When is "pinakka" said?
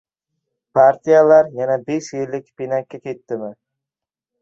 2.57-3.05